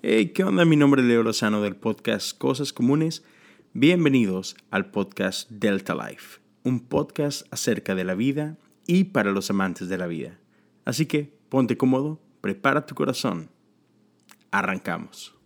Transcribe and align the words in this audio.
Hey, 0.00 0.28
¿qué 0.28 0.44
onda? 0.44 0.64
Mi 0.64 0.76
nombre 0.76 1.02
es 1.02 1.08
Leo 1.08 1.24
Lozano 1.24 1.60
del 1.60 1.74
podcast 1.74 2.38
Cosas 2.38 2.72
Comunes. 2.72 3.24
Bienvenidos 3.72 4.56
al 4.70 4.92
podcast 4.92 5.50
Delta 5.50 5.92
Life, 5.96 6.38
un 6.62 6.86
podcast 6.86 7.52
acerca 7.52 7.96
de 7.96 8.04
la 8.04 8.14
vida 8.14 8.58
y 8.86 9.04
para 9.04 9.32
los 9.32 9.50
amantes 9.50 9.88
de 9.88 9.98
la 9.98 10.06
vida. 10.06 10.38
Así 10.84 11.06
que 11.06 11.36
ponte 11.48 11.76
cómodo, 11.76 12.20
prepara 12.40 12.86
tu 12.86 12.94
corazón. 12.94 13.50
Arrancamos. 14.52 15.37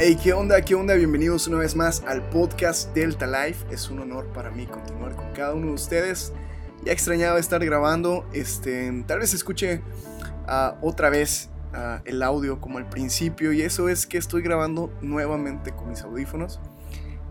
Hey, 0.00 0.16
¿qué 0.22 0.32
onda? 0.32 0.62
¿Qué 0.62 0.76
onda? 0.76 0.94
Bienvenidos 0.94 1.48
una 1.48 1.58
vez 1.58 1.74
más 1.74 2.04
al 2.06 2.22
podcast 2.30 2.94
Delta 2.94 3.26
Life. 3.26 3.66
Es 3.68 3.90
un 3.90 3.98
honor 3.98 4.28
para 4.28 4.48
mí 4.48 4.64
continuar 4.64 5.16
con 5.16 5.32
cada 5.32 5.54
uno 5.54 5.66
de 5.66 5.72
ustedes. 5.72 6.32
Ya 6.84 6.92
extrañaba 6.92 7.40
estar 7.40 7.64
grabando. 7.64 8.24
Este, 8.32 8.92
tal 9.08 9.18
vez 9.18 9.34
escuche 9.34 9.82
uh, 10.46 10.86
otra 10.86 11.10
vez 11.10 11.50
uh, 11.74 12.00
el 12.04 12.22
audio 12.22 12.60
como 12.60 12.78
al 12.78 12.88
principio. 12.88 13.52
Y 13.52 13.62
eso 13.62 13.88
es 13.88 14.06
que 14.06 14.18
estoy 14.18 14.40
grabando 14.42 14.92
nuevamente 15.02 15.72
con 15.72 15.88
mis 15.88 16.02
audífonos. 16.02 16.60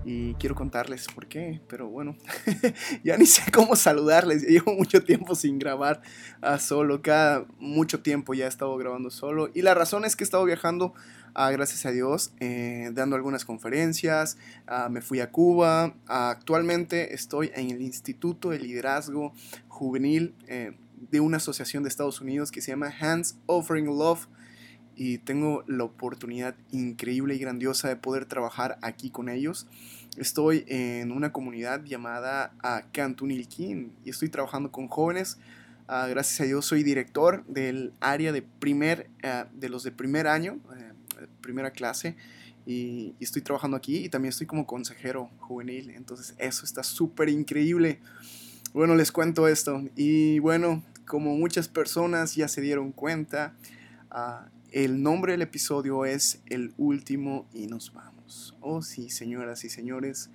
Y 0.07 0.35
quiero 0.35 0.55
contarles 0.55 1.05
por 1.13 1.27
qué, 1.27 1.59
pero 1.67 1.89
bueno, 1.89 2.15
ya 3.03 3.17
ni 3.17 3.25
sé 3.25 3.51
cómo 3.51 3.75
saludarles. 3.75 4.43
Llevo 4.43 4.73
mucho 4.73 5.03
tiempo 5.03 5.35
sin 5.35 5.59
grabar 5.59 6.01
uh, 6.41 6.57
solo. 6.57 7.01
Cada 7.01 7.45
mucho 7.59 7.99
tiempo 7.99 8.33
ya 8.33 8.45
he 8.45 8.47
estado 8.47 8.75
grabando 8.77 9.09
solo. 9.09 9.49
Y 9.53 9.63
la 9.63 9.73
razón 9.73 10.05
es 10.05 10.15
que 10.15 10.23
he 10.23 10.25
estado 10.25 10.45
viajando 10.45 10.93
Ah, 11.39 11.51
gracias 11.51 11.85
a 11.85 11.91
Dios, 11.91 12.31
eh, 12.39 12.89
dando 12.93 13.15
algunas 13.15 13.45
conferencias, 13.45 14.39
ah, 14.65 14.89
me 14.89 15.01
fui 15.01 15.19
a 15.19 15.29
Cuba, 15.29 15.93
ah, 16.07 16.31
actualmente 16.31 17.13
estoy 17.13 17.51
en 17.53 17.69
el 17.69 17.83
Instituto 17.83 18.49
de 18.49 18.57
Liderazgo 18.57 19.33
Juvenil 19.67 20.33
eh, 20.47 20.75
de 20.95 21.19
una 21.19 21.37
asociación 21.37 21.83
de 21.83 21.89
Estados 21.89 22.21
Unidos 22.21 22.49
que 22.49 22.59
se 22.59 22.71
llama 22.71 22.91
Hands 22.99 23.37
Offering 23.45 23.85
Love 23.85 24.27
y 24.97 25.19
tengo 25.19 25.63
la 25.67 25.83
oportunidad 25.83 26.55
increíble 26.71 27.35
y 27.35 27.39
grandiosa 27.39 27.87
de 27.87 27.95
poder 27.95 28.25
trabajar 28.25 28.79
aquí 28.81 29.11
con 29.11 29.29
ellos. 29.29 29.67
Estoy 30.17 30.65
en 30.67 31.11
una 31.11 31.31
comunidad 31.31 31.83
llamada 31.83 32.51
Cantunilquín 32.91 33.93
y 34.03 34.09
estoy 34.09 34.29
trabajando 34.29 34.71
con 34.71 34.87
jóvenes. 34.87 35.37
gracias 35.87 36.41
a 36.41 36.43
Dios 36.45 36.65
soy 36.65 36.81
director 36.81 37.45
del 37.45 37.93
área 37.99 38.31
de 38.31 38.41
primer, 38.41 39.09
de 39.53 39.69
los 39.69 39.83
de 39.83 39.91
primer 39.91 40.27
año, 40.27 40.59
eh, 40.75 41.27
primera 41.41 41.69
clase 41.69 42.15
y, 42.65 43.13
estoy 43.19 43.43
trabajando 43.43 43.77
aquí 43.77 43.97
y 44.05 44.09
también 44.09 44.29
estoy 44.29 44.47
como 44.47 44.65
consejero 44.65 45.29
juvenil. 45.39 45.91
Entonces 45.91 46.33
eso 46.39 46.65
está 46.65 46.81
súper 46.81 47.29
increíble. 47.29 47.99
Bueno, 48.73 48.95
les 48.95 49.11
cuento 49.11 49.47
esto. 49.47 49.83
Y 49.95 50.39
bueno, 50.39 50.83
como 51.05 51.35
muchas 51.35 51.67
personas 51.67 52.35
ya 52.35 52.47
se 52.47 52.61
dieron 52.61 52.91
cuenta, 52.91 53.53
uh, 54.11 54.49
el 54.71 55.01
nombre 55.01 55.33
del 55.33 55.41
episodio 55.41 56.05
es 56.05 56.41
El 56.45 56.73
último 56.77 57.47
y 57.53 57.67
nos 57.67 57.93
vamos. 57.93 58.55
Oh 58.61 58.81
sí, 58.81 59.09
señoras 59.09 59.63
y 59.63 59.69
señores. 59.69 60.29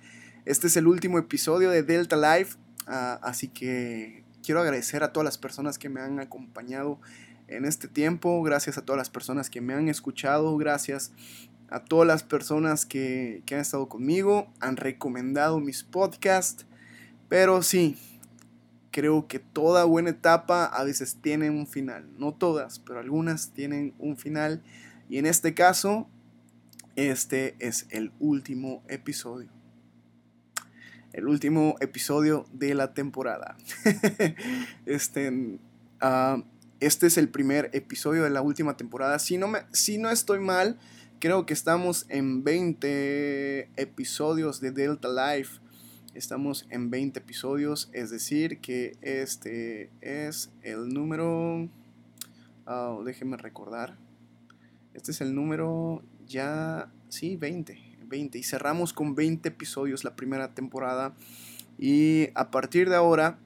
Este 0.45 0.67
es 0.67 0.77
el 0.77 0.87
último 0.87 1.19
episodio 1.19 1.69
de 1.69 1.83
Delta 1.83 2.15
Life. 2.15 2.57
Uh, 2.87 3.19
así 3.21 3.47
que 3.47 4.23
quiero 4.43 4.61
agradecer 4.61 5.03
a 5.03 5.13
todas 5.13 5.25
las 5.25 5.37
personas 5.37 5.77
que 5.77 5.89
me 5.89 6.01
han 6.01 6.19
acompañado 6.19 6.99
en 7.47 7.65
este 7.65 7.87
tiempo, 7.87 8.41
gracias 8.41 8.77
a 8.77 8.81
todas 8.83 8.97
las 8.97 9.09
personas 9.09 9.49
que 9.49 9.61
me 9.61 9.73
han 9.73 9.89
escuchado, 9.89 10.55
gracias 10.57 11.11
a 11.69 11.83
todas 11.83 12.07
las 12.07 12.23
personas 12.23 12.85
que, 12.85 13.43
han 13.51 13.59
estado 13.59 13.89
conmigo, 13.89 14.47
han 14.59 14.77
recomendado 14.77 15.59
mis 15.59 15.83
podcasts, 15.83 16.65
pero 17.29 17.63
sí, 17.63 17.97
creo 18.93 19.27
que 19.27 19.39
toda 19.39 19.83
buena 19.83 20.11
etapa 20.11 20.65
a 20.65 20.85
veces 20.85 21.17
tiene 21.21 21.49
un 21.49 21.67
final, 21.67 22.07
no 22.17 22.33
todas, 22.33 22.79
pero 22.79 23.01
algunas 23.01 23.51
tienen 23.53 23.93
un 23.99 24.15
final 24.15 24.63
y 25.09 25.17
en 25.17 25.25
este 25.25 25.53
caso, 25.53 26.07
este 26.95 27.55
es 27.59 27.87
el 27.89 28.13
último 28.19 28.83
episodio 28.87 29.49
el 31.13 31.27
último 31.27 31.75
episodio 31.79 32.45
de 32.51 32.73
la 32.73 32.93
temporada. 32.93 33.55
este, 34.85 35.29
uh, 35.29 36.43
este 36.79 37.07
es 37.07 37.17
el 37.17 37.29
primer 37.29 37.69
episodio 37.73 38.23
de 38.23 38.31
la 38.31 38.41
última 38.41 38.75
temporada. 38.75 39.19
Si 39.19 39.37
no, 39.37 39.47
me, 39.47 39.59
si 39.71 39.99
no 39.99 40.09
estoy 40.09 40.39
mal, 40.39 40.79
creo 41.19 41.45
que 41.45 41.53
estamos 41.53 42.07
en 42.09 42.43
20 42.43 43.69
episodios 43.77 44.59
de 44.59 44.71
Delta 44.71 45.07
Life. 45.07 45.59
Estamos 46.13 46.67
en 46.69 46.91
20 46.91 47.19
episodios, 47.19 47.89
es 47.91 48.11
decir, 48.11 48.59
que 48.59 48.97
este 49.01 49.89
es 50.01 50.51
el 50.61 50.89
número... 50.89 51.67
Oh, 52.67 53.03
déjenme 53.03 53.35
recordar. 53.37 53.97
Este 54.93 55.11
es 55.11 55.21
el 55.21 55.33
número 55.33 56.03
ya... 56.27 56.91
Sí, 57.09 57.35
20. 57.35 57.97
20. 58.05 58.37
Y 58.37 58.43
cerramos 58.43 58.93
con 58.93 59.15
20 59.15 59.49
episodios 59.49 60.03
la 60.03 60.15
primera 60.15 60.53
temporada. 60.53 61.15
Y 61.79 62.29
a 62.35 62.51
partir 62.51 62.89
de 62.89 62.95
ahora 62.95 63.39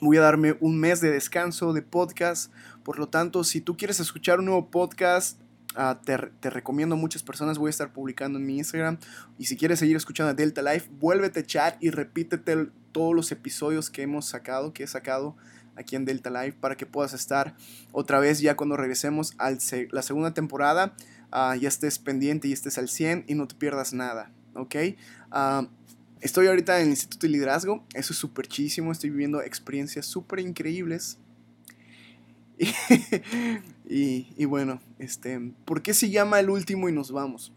Voy 0.00 0.16
a 0.16 0.22
darme 0.22 0.56
un 0.60 0.78
mes 0.78 1.00
de 1.00 1.10
descanso 1.10 1.72
de 1.72 1.80
podcast. 1.80 2.52
Por 2.82 2.98
lo 2.98 3.08
tanto, 3.08 3.44
si 3.44 3.60
tú 3.60 3.76
quieres 3.76 4.00
escuchar 4.00 4.40
un 4.40 4.46
nuevo 4.46 4.70
podcast, 4.70 5.40
ah, 5.74 6.00
te, 6.04 6.16
te, 6.40 6.50
recomiendo 6.50 6.96
muchas 6.96 7.22
personas. 7.22 7.58
Voy 7.58 7.68
a 7.68 7.70
estar 7.70 7.92
publicando 7.92 8.38
en 8.38 8.46
mi 8.46 8.58
Instagram. 8.58 8.98
Y 9.38 9.46
si 9.46 9.56
quieres 9.56 9.78
seguir 9.78 9.96
escuchando 9.96 10.30
a 10.30 10.34
Delta 10.34 10.62
Life, 10.62 10.90
vuélvete 10.98 11.44
chat 11.44 11.82
y 11.82 11.90
repítete 11.90 12.68
todos 12.92 13.14
los 13.14 13.32
episodios 13.32 13.90
que 13.90 14.02
hemos 14.02 14.26
sacado, 14.26 14.72
que 14.72 14.84
he 14.84 14.86
sacado 14.86 15.36
aquí 15.76 15.96
en 15.96 16.04
Delta 16.04 16.30
Life, 16.30 16.56
para 16.60 16.76
que 16.76 16.86
puedas 16.86 17.12
estar 17.12 17.56
otra 17.92 18.20
vez 18.20 18.40
ya 18.40 18.56
cuando 18.56 18.76
regresemos 18.76 19.34
a 19.38 19.52
la 19.90 20.02
segunda 20.02 20.34
temporada. 20.34 20.94
Uh, 21.32 21.54
ya 21.58 21.68
estés 21.68 21.98
pendiente 21.98 22.46
y 22.46 22.52
estés 22.52 22.78
al 22.78 22.88
100 22.88 23.24
y 23.26 23.34
no 23.34 23.48
te 23.48 23.56
pierdas 23.56 23.92
nada. 23.92 24.30
¿Ok? 24.54 24.76
Uh, 25.32 25.66
Estoy 26.24 26.46
ahorita 26.46 26.78
en 26.78 26.84
el 26.84 26.88
Instituto 26.88 27.26
de 27.26 27.34
Liderazgo, 27.34 27.84
eso 27.92 28.14
es 28.14 28.18
súper 28.18 28.46
chísimo, 28.48 28.90
estoy 28.90 29.10
viviendo 29.10 29.42
experiencias 29.42 30.06
súper 30.06 30.38
increíbles. 30.38 31.18
Y, 33.86 34.32
y, 34.38 34.46
bueno, 34.46 34.80
este, 34.98 35.38
¿por 35.66 35.82
qué 35.82 35.92
se 35.92 36.08
llama 36.08 36.40
el 36.40 36.48
último 36.48 36.88
y 36.88 36.92
nos 36.92 37.12
vamos? 37.12 37.52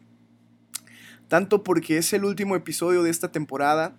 Tanto 1.30 1.64
porque 1.64 1.98
es 1.98 2.12
el 2.12 2.26
último 2.26 2.58
episodio 2.58 3.02
de 3.02 3.10
esta 3.10 3.32
temporada 3.32 3.96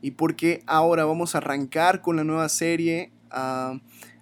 y 0.00 0.12
porque 0.12 0.62
ahora 0.66 1.04
vamos 1.04 1.34
a 1.34 1.38
arrancar 1.38 2.00
con 2.00 2.16
la 2.16 2.24
nueva 2.24 2.48
serie 2.48 3.12
uh, 3.30 3.78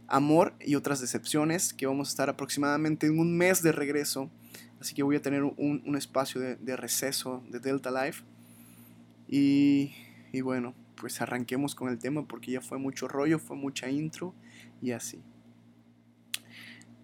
Amor 0.07 0.55
y 0.61 0.75
otras 0.75 1.01
decepciones, 1.01 1.73
que 1.73 1.87
vamos 1.87 2.09
a 2.09 2.11
estar 2.11 2.29
aproximadamente 2.29 3.07
en 3.07 3.19
un 3.19 3.37
mes 3.37 3.63
de 3.63 3.73
regreso. 3.73 4.31
Así 4.81 4.95
que 4.95 5.03
voy 5.03 5.17
a 5.17 5.23
tener 5.23 5.43
un, 5.43 5.97
espacio 5.97 6.41
de, 6.41 6.57
de 6.57 6.77
receso 6.77 7.43
de 7.51 7.59
Delta 7.59 7.91
Life. 7.91 8.23
Y, 9.27 9.93
bueno, 10.43 10.75
pues 10.97 11.21
arranquemos 11.21 11.75
con 11.75 11.89
el 11.89 11.99
tema 11.99 12.27
porque 12.29 12.53
ya 12.53 12.61
fue 12.61 12.79
mucho 12.79 13.09
rollo, 13.09 13.39
fue 13.39 13.57
mucha 13.57 13.89
intro 13.89 14.35
y 14.83 14.93
así. 14.93 15.23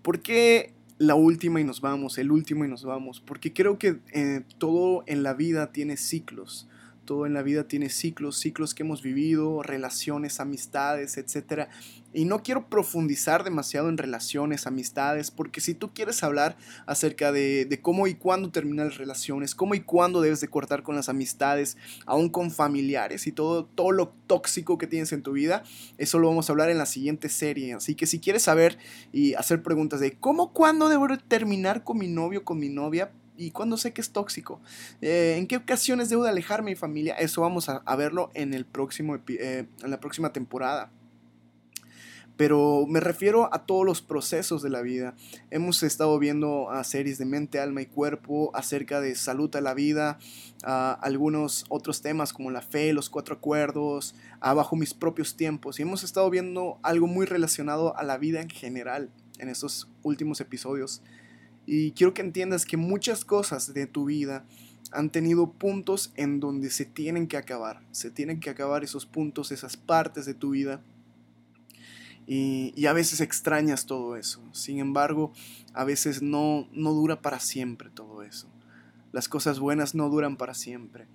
¿Por 0.02 0.20
qué 0.20 0.72
la 0.98 1.14
última 1.14 1.60
y 1.60 1.64
nos 1.64 1.80
vamos, 1.80 2.18
el 2.18 2.30
último 2.30 2.64
y 2.64 2.68
nos 2.68 2.84
vamos? 2.84 3.20
Porque 3.20 3.52
creo 3.52 3.78
que 3.78 3.98
eh, 4.12 4.42
todo 4.58 5.04
en 5.06 5.22
la 5.22 5.34
vida 5.34 5.72
tiene 5.72 5.96
ciclos 5.96 6.68
todo 7.10 7.26
en 7.26 7.34
la 7.34 7.42
vida 7.42 7.66
tiene 7.66 7.88
ciclos, 7.88 8.38
ciclos 8.38 8.72
que 8.72 8.84
hemos 8.84 9.02
vivido, 9.02 9.64
relaciones, 9.64 10.38
amistades, 10.38 11.18
etc. 11.18 11.68
Y 12.12 12.24
no 12.24 12.44
quiero 12.44 12.68
profundizar 12.68 13.42
demasiado 13.42 13.88
en 13.88 13.98
relaciones, 13.98 14.68
amistades, 14.68 15.32
porque 15.32 15.60
si 15.60 15.74
tú 15.74 15.92
quieres 15.92 16.22
hablar 16.22 16.56
acerca 16.86 17.32
de, 17.32 17.80
cómo 17.82 18.06
y 18.06 18.14
cuándo 18.14 18.52
terminan 18.52 18.86
las 18.86 18.98
relaciones, 18.98 19.56
cómo 19.56 19.74
y 19.74 19.80
cuándo 19.80 20.20
debes 20.20 20.40
de 20.40 20.46
cortar 20.46 20.84
con 20.84 20.94
las 20.94 21.08
amistades, 21.08 21.76
aún 22.06 22.28
con 22.28 22.52
familiares 22.52 23.26
y 23.26 23.32
todo, 23.32 23.64
todo 23.64 23.90
lo 23.90 24.10
tóxico 24.28 24.78
que 24.78 24.86
tienes 24.86 25.12
en 25.12 25.24
tu 25.24 25.32
vida, 25.32 25.64
eso 25.98 26.20
lo 26.20 26.28
vamos 26.28 26.48
a 26.48 26.52
hablar 26.52 26.70
en 26.70 26.78
la 26.78 26.86
siguiente 26.86 27.28
serie. 27.28 27.74
Así 27.74 27.96
que 27.96 28.06
si 28.06 28.20
quieres 28.20 28.42
saber 28.42 28.78
y 29.12 29.34
hacer 29.34 29.64
preguntas 29.64 29.98
de 29.98 30.12
cómo, 30.12 30.52
cuándo 30.52 30.88
debo 30.88 31.08
terminar 31.26 31.82
con 31.82 31.98
mi 31.98 32.06
novio, 32.06 32.44
con 32.44 32.60
mi 32.60 32.68
novia, 32.68 33.10
y 33.40 33.52
cuándo 33.52 33.78
sé 33.78 33.92
que 33.92 34.02
es 34.02 34.10
tóxico. 34.10 34.60
Eh, 35.00 35.36
¿En 35.38 35.46
qué 35.46 35.56
ocasiones 35.56 36.10
debo 36.10 36.24
de 36.24 36.30
alejarme 36.30 36.72
mi 36.72 36.76
familia? 36.76 37.14
Eso 37.14 37.40
vamos 37.40 37.70
a, 37.70 37.96
verlo 37.96 38.30
en, 38.34 38.52
el 38.52 38.66
próximo, 38.66 39.16
eh, 39.28 39.66
en 39.82 39.90
la 39.90 39.98
próxima 39.98 40.30
temporada. 40.30 40.92
Pero 42.36 42.86
me 42.86 43.00
refiero 43.00 43.52
a 43.52 43.64
todos 43.64 43.86
los 43.86 44.02
procesos 44.02 44.62
de 44.62 44.68
la 44.68 44.82
vida. 44.82 45.14
Hemos 45.50 45.82
estado 45.82 46.18
viendo 46.18 46.68
series 46.84 47.18
de 47.18 47.24
mente, 47.24 47.60
alma 47.60 47.82
y 47.82 47.86
cuerpo 47.86 48.50
acerca 48.54 49.00
de 49.00 49.14
salud 49.14 49.54
a 49.56 49.60
la 49.60 49.74
vida, 49.74 50.18
algunos 50.62 51.66
otros 51.68 52.00
temas 52.00 52.32
como 52.32 52.50
la 52.50 52.62
fe, 52.62 52.94
los 52.94 53.10
cuatro 53.10 53.34
acuerdos, 53.34 54.14
bajo 54.40 54.74
mis 54.74 54.94
propios 54.94 55.36
tiempos. 55.36 55.78
Y 55.78 55.82
hemos 55.82 56.02
estado 56.02 56.30
viendo 56.30 56.78
algo 56.82 57.06
muy 57.06 57.26
relacionado 57.26 57.94
a 57.98 58.04
la 58.04 58.16
vida 58.16 58.40
en 58.40 58.48
general 58.48 59.10
en 59.38 59.50
estos 59.50 59.88
últimos 60.02 60.40
episodios. 60.40 61.02
Y 61.72 61.92
quiero 61.92 62.12
que 62.14 62.22
entiendas 62.22 62.66
que 62.66 62.76
muchas 62.76 63.24
cosas 63.24 63.72
de 63.72 63.86
tu 63.86 64.06
vida 64.06 64.44
han 64.90 65.08
tenido 65.10 65.52
puntos 65.52 66.12
en 66.16 66.40
donde 66.40 66.68
se 66.68 66.84
tienen 66.84 67.28
que 67.28 67.36
acabar. 67.36 67.80
Se 67.92 68.10
tienen 68.10 68.40
que 68.40 68.50
acabar 68.50 68.82
esos 68.82 69.06
puntos, 69.06 69.52
esas 69.52 69.76
partes 69.76 70.26
de 70.26 70.34
tu 70.34 70.50
vida. 70.50 70.82
Y, 72.26 72.86
a 72.86 72.92
veces 72.92 73.20
extrañas 73.20 73.86
todo 73.86 74.16
eso. 74.16 74.42
Sin 74.50 74.80
embargo, 74.80 75.32
a 75.72 75.84
veces 75.84 76.22
no, 76.22 76.68
no 76.72 76.92
dura 76.92 77.22
para 77.22 77.38
siempre 77.38 77.88
todo 77.88 78.24
eso. 78.24 78.48
Las 79.12 79.28
cosas 79.28 79.60
buenas 79.60 79.94
no 79.94 80.08
duran 80.08 80.36
para 80.36 80.54
siempre. 80.54 81.06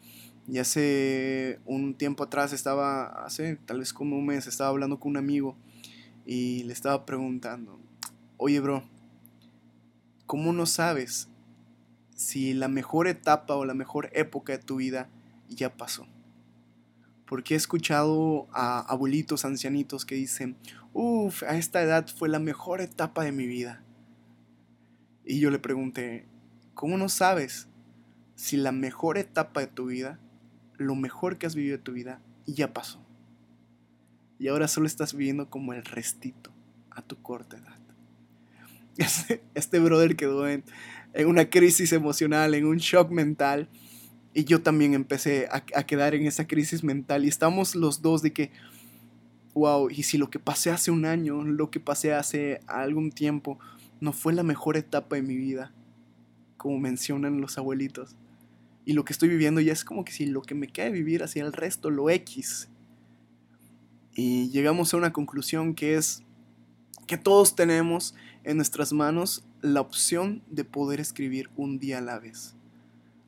Y 0.48 0.60
hace 0.60 1.60
un 1.66 1.96
tiempo 1.96 2.24
atrás 2.24 2.54
estaba, 2.54 3.26
hace 3.26 3.58
tal 3.58 3.80
vez 3.80 3.92
como 3.92 4.18
un 4.18 4.28
mes, 4.28 4.48
estaba 4.48 4.70
hablando 4.70 5.02
con 5.02 5.10
un 5.12 5.18
amigo 5.18 5.58
y 6.26 6.64
le 6.64 6.72
estaba 6.72 7.06
preguntando, 7.06 7.78
oye 8.38 8.62
bro, 8.62 8.86
¿cómo 10.26 10.54
no 10.54 10.66
sabes 10.66 11.30
si 12.16 12.54
la 12.54 12.70
mejor 12.70 13.08
etapa 13.08 13.56
o 13.56 13.66
la 13.66 13.74
mejor 13.74 14.10
época 14.14 14.54
de 14.54 14.64
tu 14.64 14.78
vida 14.78 15.10
ya 15.50 15.76
pasó. 15.76 16.08
Porque 17.26 17.54
he 17.54 17.58
escuchado 17.58 18.48
a 18.52 18.80
abuelitos 18.80 19.46
ancianitos 19.46 20.06
que 20.06 20.16
dicen, 20.16 20.56
uff, 20.94 21.44
a 21.44 21.58
esta 21.58 21.82
edad 21.82 22.08
fue 22.08 22.30
la 22.30 22.40
mejor 22.40 22.82
etapa 22.82 23.24
de 23.24 23.32
mi 23.32 23.46
vida. 23.46 23.84
Y 25.26 25.40
yo 25.40 25.52
le 25.52 25.60
pregunté, 25.60 26.28
¿cómo 26.74 26.98
no 26.98 27.10
sabes 27.10 27.68
si 28.36 28.58
la 28.58 28.72
mejor 28.72 29.18
etapa 29.18 29.62
de 29.62 29.68
tu 29.68 29.88
vida, 29.88 30.20
lo 30.78 30.96
mejor 30.96 31.38
que 31.38 31.48
has 31.48 31.56
vivido 31.56 31.78
de 31.78 31.84
tu 31.84 31.94
vida, 31.94 32.22
ya 32.46 32.74
pasó? 32.74 33.04
Y 34.38 34.48
ahora 34.48 34.68
solo 34.68 34.86
estás 34.86 35.14
viviendo 35.14 35.50
como 35.50 35.74
el 35.74 35.84
restito 35.84 36.52
a 36.92 37.02
tu 37.02 37.22
corta 37.22 37.58
edad. 37.58 37.75
Este, 38.98 39.44
este 39.56 39.80
brother 39.80 40.16
quedó 40.16 40.48
en, 40.48 40.64
en 41.16 41.28
una 41.28 41.50
crisis 41.50 41.94
emocional, 41.94 42.54
en 42.54 42.66
un 42.66 42.78
shock 42.78 43.10
mental. 43.10 43.70
Y 44.34 44.44
yo 44.44 44.62
también 44.62 44.94
empecé 44.94 45.48
a, 45.50 45.62
quedar 45.86 46.14
en 46.14 46.28
esa 46.28 46.46
crisis 46.46 46.84
mental. 46.84 47.24
Y 47.24 47.30
estamos 47.30 47.74
los 47.74 48.02
dos 48.02 48.22
de 48.22 48.34
que, 48.34 48.52
wow, 49.54 49.90
y 49.90 50.04
si 50.04 50.18
lo 50.18 50.30
que 50.30 50.40
pasé 50.40 50.72
hace 50.72 50.92
un 50.92 51.06
año, 51.06 51.42
lo 51.46 51.72
que 51.72 51.80
pasé 51.80 52.14
hace 52.14 52.60
algún 52.68 53.12
tiempo, 53.12 53.58
no 54.02 54.12
fue 54.12 54.34
la 54.34 54.44
mejor 54.44 54.76
etapa 54.76 55.16
de 55.16 55.22
mi 55.22 55.38
vida, 55.38 55.72
como 56.58 56.78
mencionan 56.80 57.40
los 57.40 57.58
abuelitos. 57.58 58.18
Y 58.84 58.92
lo 58.92 59.06
que 59.06 59.14
estoy 59.14 59.30
viviendo 59.30 59.62
ya 59.62 59.72
es 59.72 59.86
como 59.86 60.04
que 60.04 60.12
si 60.12 60.26
lo 60.26 60.42
que 60.42 60.54
me 60.54 60.68
queda 60.68 60.90
vivir 60.90 61.24
hacia 61.24 61.46
el 61.46 61.54
resto, 61.54 61.90
lo 61.90 62.10
X. 62.10 62.68
Y 64.14 64.50
llegamos 64.50 64.94
a 64.94 64.98
una 64.98 65.14
conclusión 65.14 65.76
que 65.76 65.96
es 65.96 66.25
que 67.08 67.18
todos 67.18 67.56
tenemos 67.56 68.16
en 68.44 68.58
nuestras 68.58 68.94
manos 68.94 69.44
la 69.62 69.82
opción 69.82 70.44
de 70.50 70.64
poder 70.64 71.00
escribir 71.00 71.50
un 71.56 71.80
día 71.80 72.00
a 72.00 72.02
la 72.02 72.20
vez. 72.20 72.56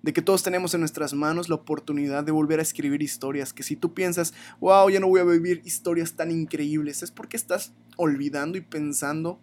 De 0.03 0.13
que 0.13 0.21
todos 0.21 0.43
tenemos 0.43 0.73
en 0.73 0.79
nuestras 0.79 1.13
manos 1.13 1.49
la 1.49 1.55
oportunidad 1.55 2.23
de 2.23 2.31
volver 2.31 2.59
a 2.59 2.63
escribir 2.63 3.01
historias, 3.01 3.53
que 3.53 3.63
si 3.63 3.75
tú 3.75 3.93
piensas, 3.93 4.33
wow, 4.59 4.89
ya 4.89 4.99
no 4.99 5.07
voy 5.07 5.19
a 5.19 5.25
vivir 5.25 5.61
historias 5.65 6.13
tan 6.13 6.31
increíbles, 6.31 7.03
es 7.03 7.11
porque 7.11 7.37
estás 7.37 7.73
olvidando 7.97 8.57
y 8.57 8.61
pensando 8.61 9.39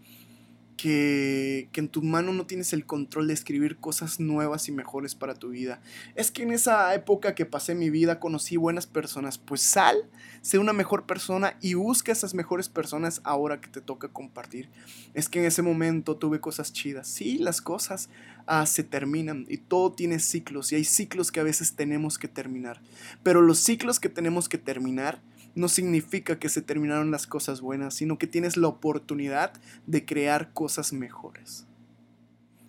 que, 0.77 1.69
en 1.75 1.89
tu 1.89 2.03
mano 2.03 2.33
no 2.33 2.47
tienes 2.47 2.73
el 2.73 2.87
control 2.87 3.29
de 3.29 3.35
escribir 3.35 3.77
cosas 3.77 4.21
nuevas 4.21 4.69
y 4.69 4.73
mejores 4.73 5.15
para 5.15 5.35
tu 5.35 5.51
vida. 5.51 5.81
Es 6.15 6.31
que 6.31 6.43
en 6.43 6.53
esa 6.53 6.95
época 6.95 7.35
que 7.35 7.47
pasé 7.47 7.75
mi 7.75 7.91
vida 7.91 8.21
conocí 8.21 8.57
buenas 8.57 8.87
personas. 8.87 9.39
Pues 9.39 9.61
sal, 9.61 9.97
sé 10.43 10.59
una 10.59 10.73
mejor 10.73 11.07
persona 11.07 11.57
y 11.61 11.75
busca 11.75 12.13
esas 12.13 12.35
mejores 12.35 12.69
personas 12.69 13.21
ahora 13.25 13.61
que 13.61 13.69
te 13.69 13.81
toca 13.81 14.09
compartir. 14.09 14.69
Es 15.15 15.29
que 15.29 15.41
en 15.41 15.47
ese 15.47 15.63
momento 15.63 16.17
tuve 16.17 16.41
cosas 16.41 16.73
chidas. 16.73 17.09
Sí, 17.09 17.39
las 17.39 17.61
cosas 17.61 18.09
ah, 18.47 18.67
se 18.67 18.85
terminan 18.85 19.47
y 19.49 19.59
todo 19.59 19.93
tiene 19.93 20.19
ciclos 20.19 20.73
y 20.73 20.77
hay 20.77 20.85
ciclos 20.85 21.33
que 21.33 21.41
a 21.41 21.45
veces 21.45 21.75
tenemos 21.75 22.19
que 22.19 22.29
terminar. 22.29 22.81
Pero 23.23 23.41
los 23.41 23.59
ciclos 23.59 24.01
que 24.01 24.09
tenemos 24.09 24.49
que 24.49 24.59
terminar 24.59 25.21
no 25.55 25.69
significa 25.69 26.39
que 26.39 26.49
se 26.49 26.63
terminaron 26.63 27.11
las 27.11 27.27
cosas 27.27 27.61
buenas, 27.61 27.95
sino 27.95 28.19
que 28.19 28.27
tienes 28.27 28.57
la 28.57 28.69
oportunidad 28.69 29.53
de 29.87 30.05
crear 30.05 30.53
cosas 30.53 30.93
mejores. 30.93 31.67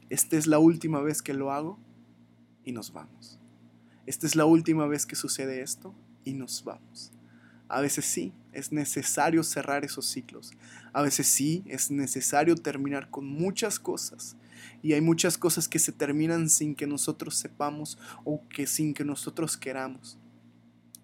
Esta 0.10 0.38
es 0.38 0.48
la 0.48 0.60
última 0.60 1.02
vez 1.02 1.22
que 1.22 1.34
lo 1.34 1.52
hago 1.52 1.80
y 2.64 2.72
nos 2.72 2.94
vamos. 2.94 3.40
Esta 4.06 4.28
es 4.28 4.36
la 4.36 4.46
última 4.46 4.86
vez 4.86 5.06
que 5.06 5.16
sucede 5.16 5.62
esto 5.62 5.96
y 6.24 6.34
nos 6.34 6.64
vamos. 6.64 7.12
A 7.68 7.82
veces 7.82 8.06
sí, 8.06 8.34
es 8.54 8.72
necesario 8.72 9.44
cerrar 9.44 9.84
esos 9.84 10.06
ciclos. 10.06 10.52
A 10.94 11.02
veces 11.02 11.26
sí, 11.28 11.64
es 11.66 11.90
necesario 11.90 12.56
terminar 12.56 13.10
con 13.10 13.26
muchas 13.26 13.80
cosas. 13.80 14.38
Y 14.84 14.94
hay 14.94 15.02
muchas 15.02 15.38
cosas 15.38 15.68
que 15.68 15.80
se 15.80 15.92
terminan 15.92 16.50
sin 16.50 16.76
que 16.76 16.86
nosotros 16.86 17.36
sepamos 17.36 17.98
o 18.24 18.48
que 18.48 18.68
sin 18.68 18.94
que 18.94 19.04
nosotros 19.04 19.58
queramos. 19.58 20.20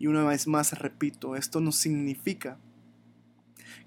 Y 0.01 0.07
una 0.07 0.23
vez 0.23 0.47
más 0.47 0.79
repito, 0.79 1.35
esto 1.35 1.61
no 1.61 1.71
significa 1.71 2.57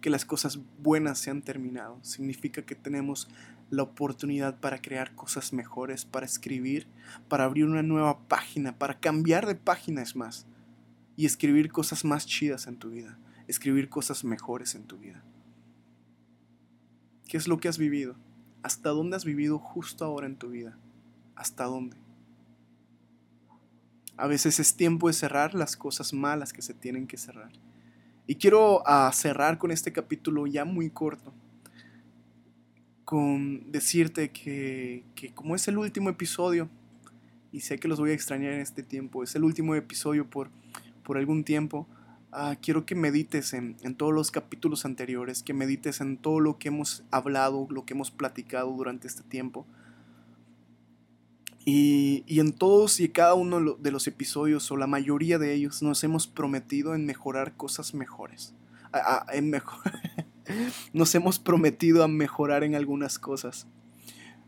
que 0.01 0.11
las 0.11 0.25
cosas 0.25 0.61
buenas 0.81 1.19
se 1.19 1.33
han 1.33 1.43
terminado, 1.43 1.99
significa 2.05 2.63
que 2.63 2.77
tenemos 2.77 3.29
la 3.69 3.83
oportunidad 3.83 4.61
para 4.61 4.81
crear 4.81 5.17
cosas 5.17 5.53
mejores, 5.53 6.05
para 6.05 6.25
escribir, 6.25 6.87
para 7.29 7.43
abrir 7.43 7.65
una 7.65 7.83
nueva 7.83 8.29
página, 8.29 8.79
para 8.79 9.01
cambiar 9.01 9.45
de 9.45 9.57
páginas 9.57 10.15
más 10.15 10.47
y 11.17 11.27
escribir 11.27 11.73
cosas 11.73 12.05
más 12.05 12.27
chidas 12.27 12.69
en 12.69 12.77
tu 12.77 12.91
vida, 12.91 13.19
escribir 13.49 13.89
cosas 13.89 14.23
mejores 14.23 14.77
en 14.77 14.85
tu 14.85 14.99
vida. 14.99 15.25
¿Qué 17.27 17.39
es 17.39 17.49
lo 17.49 17.59
que 17.59 17.67
has 17.67 17.77
vivido? 17.77 18.15
¿Hasta 18.63 18.91
dónde 18.91 19.17
has 19.17 19.25
vivido 19.25 19.59
justo 19.59 20.05
ahora 20.05 20.29
en 20.29 20.37
tu 20.37 20.51
vida? 20.51 20.79
¿Hasta 21.35 21.65
dónde? 21.65 22.04
A 24.17 24.27
veces 24.29 24.61
es 24.61 24.77
tiempo 24.77 25.09
de 25.09 25.13
cerrar 25.13 25.55
las 25.55 25.77
cosas 25.77 26.13
malas 26.13 26.53
que 26.53 26.63
se 26.63 26.75
tienen 26.75 27.07
que 27.07 27.17
cerrar. 27.17 27.51
Y 28.27 28.37
quiero 28.37 28.81
uh, 28.83 29.13
cerrar 29.13 29.59
con 29.59 29.71
este 29.71 29.93
capítulo 29.93 30.47
ya 30.47 30.65
muy 30.65 30.89
corto, 30.89 31.35
con 33.05 33.71
decirte 33.71 34.31
que, 34.31 35.05
que, 35.15 35.35
como 35.35 35.55
es 35.55 35.69
el 35.69 35.79
último 35.79 36.09
episodio, 36.09 36.71
y 37.53 37.61
sé 37.61 37.79
que 37.79 37.89
los 37.89 38.01
voy 38.01 38.11
a 38.11 38.15
extrañar 38.15 38.53
en 38.53 38.61
este 38.61 38.83
tiempo, 38.83 39.23
es 39.23 39.35
el 39.35 39.45
último 39.45 39.75
episodio 39.75 40.31
por, 40.31 40.49
por 41.03 41.19
algún 41.19 41.45
tiempo, 41.45 41.87
uh, 42.33 42.55
quiero 42.63 42.87
que 42.87 42.95
medites 42.95 43.53
en, 43.53 43.77
en 43.83 43.95
todos 43.95 44.15
los 44.15 44.31
capítulos 44.31 44.85
anteriores, 44.87 45.43
que 45.43 45.53
medites 45.53 46.01
en 46.01 46.17
todo 46.17 46.41
lo 46.41 46.59
que 46.59 46.69
hemos 46.69 47.05
hablado, 47.11 47.67
lo 47.69 47.85
que 47.85 47.93
hemos 47.93 48.11
platicado 48.11 48.71
durante 48.71 49.07
este 49.07 49.23
tiempo 49.23 49.67
y, 51.65 52.25
en 52.29 52.53
todos 52.53 53.01
y 53.01 53.09
cada 53.09 53.35
uno 53.35 53.77
de 53.79 53.91
los 53.91 54.07
episodios, 54.07 54.71
o 54.71 54.77
la 54.77 54.87
mayoría 54.87 55.39
de 55.39 55.55
ellos, 55.55 55.83
nos 55.83 56.05
hemos 56.05 56.27
prometido 56.27 56.95
en 56.95 57.07
mejorar 57.07 57.57
cosas 57.57 57.95
mejores. 57.95 58.55
en 59.33 59.51
mejor 59.51 59.81
nos 60.93 61.15
hemos 61.15 61.39
prometido 61.39 62.05
a 62.05 62.09
mejorar 62.09 62.65
en 62.65 62.75
algunas 62.75 63.19
cosas. 63.19 63.67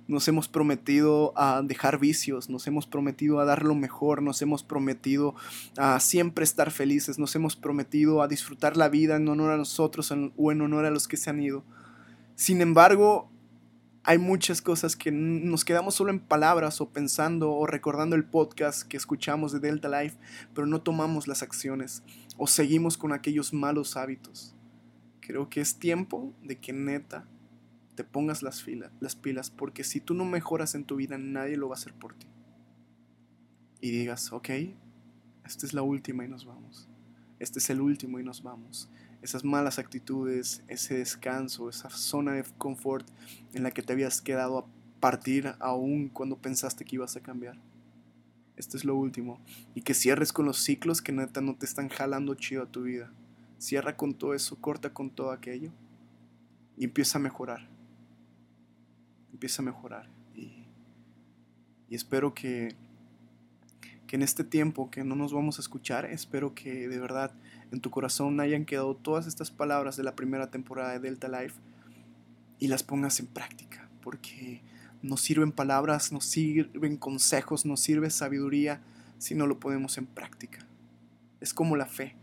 Nos 0.09 0.29
hemos 0.29 0.47
prometido 0.47 1.33
a 1.37 1.63
dejar 1.63 1.99
vicios, 1.99 2.49
nos 2.49 2.67
hemos 2.69 2.87
prometido 2.87 3.41
a 3.41 3.45
dar 3.45 3.65
lo 3.65 3.75
mejor, 3.75 4.23
nos 4.23 4.41
hemos 4.41 4.63
prometido 4.63 5.35
a 5.77 5.99
siempre 5.99 6.45
estar 6.45 6.71
felices, 6.71 7.19
nos 7.19 7.35
hemos 7.35 7.57
prometido 7.57 8.23
a 8.23 8.29
disfrutar 8.29 8.77
la 8.77 8.89
vida 8.89 9.17
en 9.17 9.27
honor 9.27 9.51
a 9.51 9.57
nosotros 9.57 10.13
o 10.37 10.53
en 10.53 10.61
honor 10.61 10.85
a 10.85 10.91
los 10.91 11.09
que 11.09 11.17
se 11.17 11.31
han 11.31 11.43
ido. 11.43 11.65
Sin 12.37 12.61
embargo, 12.61 13.31
hay 14.09 14.19
muchas 14.19 14.63
cosas 14.63 14.95
que 14.95 15.11
nos 15.11 15.65
quedamos 15.65 15.97
solo 15.97 16.11
en 16.11 16.21
palabras 16.21 16.81
o 16.81 16.91
pensando 16.91 17.51
o 17.51 17.67
recordando 17.67 18.15
el 18.15 18.25
podcast 18.25 18.87
que 18.87 18.97
escuchamos 18.97 19.51
de 19.51 19.59
Delta 19.59 19.89
Life, 19.89 20.17
pero 20.55 20.69
no 20.69 20.81
tomamos 20.81 21.27
las 21.27 21.43
acciones 21.43 22.05
o 22.37 22.47
seguimos 22.47 22.97
con 22.97 23.13
aquellos 23.13 23.53
malos 23.53 23.97
hábitos. 23.97 24.55
Creo 25.19 25.51
que 25.51 25.61
es 25.61 25.81
tiempo 25.81 26.33
de 26.41 26.57
que 26.57 26.73
neta 26.73 27.27
te 27.97 28.05
pongas 28.05 28.45
las, 28.45 28.65
las 29.01 29.17
pilas, 29.17 29.51
porque 29.51 29.83
si 29.83 30.01
tú 30.01 30.15
no 30.15 30.25
mejoras 30.25 30.77
en 30.77 30.85
tu 30.85 30.95
vida, 30.95 31.19
nadie 31.19 31.57
lo 31.57 31.69
va 31.69 31.75
a 31.75 31.79
hacer 31.79 31.93
por 31.93 32.15
ti. 32.15 32.29
Y 33.81 33.91
digas, 33.91 34.31
ok, 34.31 34.51
esta 35.45 35.67
es 35.67 35.75
la 35.75 35.83
última 35.83 36.25
y 36.25 36.29
nos 36.29 36.47
vamos. 36.47 36.89
Este 37.41 37.59
es 37.59 37.71
el 37.71 37.81
último 37.81 38.21
y 38.21 38.23
nos 38.23 38.45
vamos 38.45 38.89
esas 39.27 39.45
malas 39.45 39.79
actitudes, 39.79 40.63
ese 40.69 40.99
descanso, 40.99 41.69
esa 41.69 41.91
zona 41.91 42.33
de 42.33 42.45
confort 42.57 43.07
en 43.53 43.65
la 43.65 43.73
que 43.73 43.83
te 43.83 43.93
habías 43.93 44.23
quedado 44.23 44.59
a 44.59 44.67
partir 45.01 45.55
aún 45.59 46.09
cuando 46.09 46.39
pensaste 46.39 46.85
que 46.85 46.95
ibas 46.95 47.17
a 47.17 47.21
cambiar. 47.21 47.59
Esto 48.57 48.77
es 48.77 48.85
lo 48.85 48.95
último. 48.95 49.41
Y 49.75 49.83
que 49.83 49.95
cierres 49.95 50.33
con 50.33 50.47
los 50.47 50.59
ciclos 50.59 51.03
que 51.03 51.13
neta 51.13 51.41
no 51.41 51.57
te 51.57 51.67
están 51.67 51.89
jalando 51.89 52.37
chido 52.37 52.63
a 52.63 52.71
tu 52.71 52.85
vida. 52.85 53.13
Cierra 53.59 53.97
con 53.97 54.15
todo 54.15 54.33
eso, 54.33 54.57
corta 54.61 54.95
con 54.95 55.11
todo 55.11 55.33
aquello 55.33 55.73
y 56.77 56.85
empieza 56.85 57.19
a 57.19 57.21
mejorar. 57.21 57.69
Empieza 59.33 59.61
a 59.61 59.65
mejorar. 59.65 60.09
Y, 60.37 60.65
y 61.91 61.97
espero 61.97 62.33
que, 62.33 62.77
que 64.07 64.17
en 64.17 64.23
este 64.23 64.45
tiempo 64.45 64.91
que 64.91 65.05
no 65.05 65.17
nos 65.17 65.33
vamos 65.33 65.59
a 65.59 65.63
escuchar, 65.63 66.07
espero 66.07 66.55
que 66.55 66.89
de 66.89 66.99
verdad 66.99 67.33
en 67.73 67.81
tu 67.81 67.91
corazón 67.91 68.39
hayan 68.41 68.65
quedado 68.65 68.95
todas 68.95 69.27
estas 69.27 69.51
palabras 69.51 69.97
de 69.97 70.05
la 70.05 70.15
primera 70.15 70.51
temporada 70.51 70.93
de 70.93 71.01
Delta 71.01 71.29
Life 71.29 71.61
y 72.59 72.69
las 72.69 72.83
pongas 72.83 73.21
en 73.21 73.27
práctica, 73.27 73.89
porque 74.03 74.63
no 75.03 75.17
sirven 75.17 75.53
palabras, 75.53 76.13
no 76.13 76.21
sirven 76.21 76.97
consejos, 76.97 77.67
no 77.67 77.77
sirve 77.77 78.11
sabiduría 78.11 78.81
si 79.19 79.35
no 79.35 79.47
lo 79.47 79.59
ponemos 79.59 79.99
en 79.99 80.07
práctica. 80.07 80.67
Es 81.41 81.53
como 81.53 81.77
la 81.77 81.87
fe. 81.87 82.15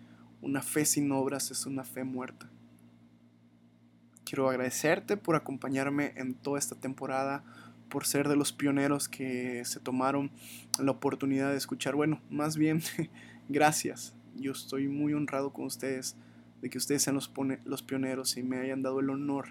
Una 0.42 0.62
fe 0.62 0.86
sin 0.86 1.12
obras 1.12 1.52
es 1.52 1.66
una 1.66 1.84
fe 1.84 2.04
muerta. 2.04 2.50
Quiero 4.26 4.50
agradecerte 4.50 5.16
por 5.16 5.36
acompañarme 5.36 6.14
en 6.16 6.34
toda 6.34 6.60
esta 6.60 6.76
temporada, 6.76 7.44
por 7.94 8.08
ser 8.08 8.28
de 8.28 8.36
los 8.36 8.52
pioneros 8.52 9.08
que 9.08 9.64
se 9.66 9.80
tomaron 9.80 10.32
la 10.80 10.90
oportunidad 10.90 11.52
de 11.52 11.58
escuchar. 11.58 11.94
Bueno, 11.94 12.20
más 12.32 12.58
bien, 12.58 12.82
gracias. 13.50 14.16
Yo 14.36 14.52
estoy 14.52 14.88
muy 14.88 15.14
honrado 15.14 15.54
con 15.54 15.66
ustedes 15.66 16.16
de 16.64 16.72
que 16.72 16.80
ustedes 16.80 17.04
sean 17.04 17.14
los, 17.14 17.32
los 17.66 17.84
pioneros 17.84 18.36
y 18.36 18.42
me 18.42 18.58
hayan 18.58 18.82
dado 18.82 19.00
el 19.00 19.12
honor 19.12 19.50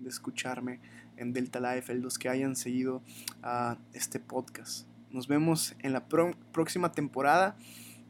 de 0.00 0.08
escucharme 0.08 0.80
en 1.16 1.32
Delta 1.32 1.60
Life, 1.60 1.94
los 1.94 2.18
que 2.18 2.28
hayan 2.28 2.56
seguido 2.56 3.00
a 3.44 3.78
este 3.92 4.18
podcast. 4.18 4.88
Nos 5.12 5.28
vemos 5.28 5.76
en 5.78 5.92
la 5.92 6.08
próxima 6.08 6.90
temporada. 6.90 7.56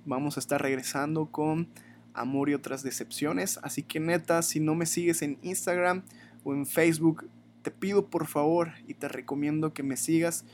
Vamos 0.06 0.38
a 0.38 0.40
estar 0.40 0.62
regresando 0.62 1.26
con 1.26 1.68
amor 2.14 2.48
y 2.48 2.54
otras 2.54 2.82
decepciones. 2.82 3.60
Así 3.62 3.82
que 3.82 4.00
neta, 4.00 4.40
si 4.40 4.60
no 4.60 4.74
me 4.74 4.86
sigues 4.86 5.20
en 5.20 5.38
Instagram 5.42 6.04
o 6.42 6.54
en 6.54 6.64
Facebook, 6.64 7.28
te 7.68 7.70
pido 7.70 8.06
por 8.06 8.26
favor 8.26 8.72
y 8.86 8.94
te 8.94 9.08
recomiendo 9.08 9.74
que 9.74 9.82
me 9.82 9.98
sigas 9.98 10.46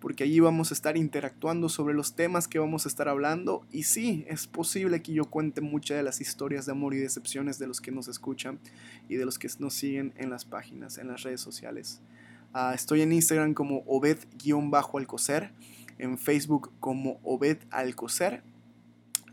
porque 0.00 0.24
allí 0.24 0.40
vamos 0.40 0.72
a 0.72 0.74
estar 0.74 0.96
interactuando 0.96 1.68
sobre 1.68 1.94
los 1.94 2.16
temas 2.16 2.48
que 2.48 2.58
vamos 2.58 2.86
a 2.86 2.88
estar 2.88 3.08
hablando 3.08 3.64
y 3.70 3.84
sí, 3.84 4.24
es 4.26 4.48
posible 4.48 5.00
que 5.00 5.12
yo 5.12 5.26
cuente 5.26 5.60
muchas 5.60 5.96
de 5.98 6.02
las 6.02 6.20
historias 6.20 6.66
de 6.66 6.72
amor 6.72 6.92
y 6.92 6.96
decepciones 6.96 7.60
de 7.60 7.68
los 7.68 7.80
que 7.80 7.92
nos 7.92 8.08
escuchan 8.08 8.58
y 9.08 9.14
de 9.14 9.24
los 9.24 9.38
que 9.38 9.48
nos 9.60 9.74
siguen 9.74 10.12
en 10.16 10.28
las 10.28 10.44
páginas, 10.44 10.98
en 10.98 11.06
las 11.06 11.22
redes 11.22 11.40
sociales. 11.40 12.00
Ah, 12.52 12.72
estoy 12.74 13.02
en 13.02 13.12
Instagram 13.12 13.54
como 13.54 13.84
Obed-Alcocer, 13.86 15.52
en 15.98 16.18
Facebook 16.18 16.72
como 16.80 17.20
Obed 17.22 17.58
Alcocer 17.70 18.42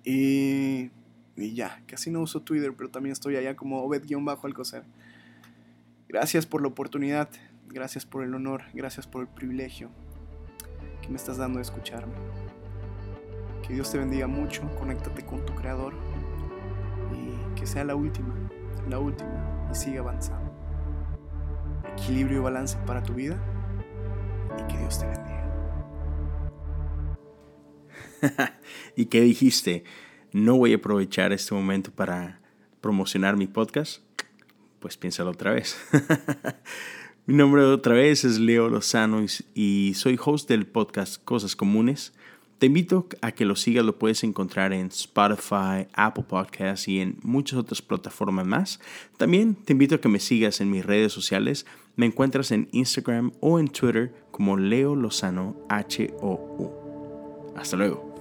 y, 0.04 0.92
y 1.36 1.56
ya, 1.56 1.82
casi 1.88 2.12
no 2.12 2.22
uso 2.22 2.44
Twitter, 2.44 2.76
pero 2.78 2.92
también 2.92 3.14
estoy 3.14 3.38
allá 3.38 3.56
como 3.56 3.84
Obed-Alcocer. 3.84 4.84
Gracias 6.14 6.46
por 6.46 6.62
la 6.62 6.68
oportunidad, 6.68 7.28
gracias 7.70 8.06
por 8.06 8.24
el 8.24 8.36
honor, 8.36 8.66
gracias 8.76 9.08
por 9.08 9.24
el 9.24 9.28
privilegio 9.28 9.90
que 11.02 11.10
me 11.10 11.16
estás 11.16 11.38
dando 11.38 11.58
de 11.58 11.64
escucharme. 11.64 12.14
Que 13.68 13.74
Dios 13.74 13.92
te 13.92 13.98
bendiga 13.98 14.28
mucho, 14.28 14.62
conéctate 14.76 15.26
con 15.26 15.44
tu 15.44 15.56
Creador 15.56 15.96
y 17.16 17.60
que 17.60 17.66
sea 17.66 17.84
la 17.84 17.96
última, 17.96 18.32
la 18.88 19.00
última 19.00 19.68
y 19.72 19.76
siga 19.76 20.02
avanzando. 20.02 20.54
Equilibrio 21.98 22.42
y 22.42 22.42
balance 22.44 22.78
para 22.86 23.02
tu 23.02 23.16
vida 23.16 23.36
y 24.60 24.72
que 24.72 24.78
Dios 24.78 25.00
te 25.00 25.08
bendiga. 25.08 25.50
¿Y 28.96 29.06
qué 29.06 29.22
dijiste? 29.22 29.84
¿No 30.32 30.58
voy 30.58 30.74
a 30.74 30.76
aprovechar 30.76 31.34
este 31.34 31.56
momento 31.56 31.90
para 31.90 32.40
promocionar 32.82 33.36
mi 33.36 33.48
podcast? 33.48 34.13
Pues 34.84 34.98
piénsalo 34.98 35.32
otra 35.32 35.54
vez. 35.54 35.78
Mi 37.26 37.36
nombre 37.36 37.64
otra 37.64 37.94
vez 37.94 38.26
es 38.26 38.38
Leo 38.38 38.68
Lozano 38.68 39.26
y 39.56 39.94
soy 39.96 40.20
host 40.22 40.50
del 40.50 40.68
podcast 40.68 41.24
Cosas 41.24 41.56
Comunes. 41.56 42.12
Te 42.60 42.66
invito 42.66 43.08
a 43.22 43.32
que 43.32 43.46
lo 43.46 43.56
sigas, 43.56 43.86
lo 43.86 43.98
puedes 43.98 44.26
encontrar 44.26 44.74
en 44.74 44.88
Spotify, 44.88 45.88
Apple 45.94 46.26
Podcasts 46.28 46.90
y 46.90 47.00
en 47.00 47.16
muchas 47.24 47.60
otras 47.60 47.82
plataformas 47.82 48.46
más. 48.46 48.82
También 49.16 49.56
te 49.56 49.72
invito 49.72 49.96
a 49.96 50.02
que 50.02 50.10
me 50.10 50.20
sigas 50.20 50.60
en 50.60 50.70
mis 50.70 50.86
redes 50.86 51.14
sociales. 51.14 51.66
Me 51.96 52.06
encuentras 52.06 52.52
en 52.52 52.68
Instagram 52.74 53.32
o 53.40 53.60
en 53.60 53.70
Twitter 53.70 54.14
como 54.32 54.58
Leo 54.58 54.98
Lozano 54.98 55.56
H-O-U. 55.70 57.54
Hasta 57.56 57.78
luego. 57.78 58.13